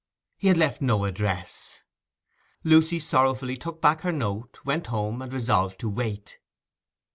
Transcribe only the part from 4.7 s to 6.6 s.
home, and resolved to wait.